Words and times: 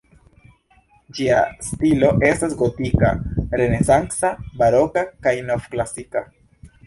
Ĝia 1.17 1.41
stilo 1.65 2.09
estas 2.29 2.55
gotika, 2.63 3.11
renesanca, 3.61 4.33
baroka 4.63 5.03
kaj 5.27 5.35
novklasika. 5.53 6.27